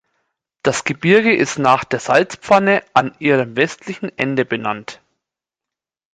[0.63, 4.99] Das Gebirge ist nach der Salzpfanne an ihrem westlichen Ende benannt.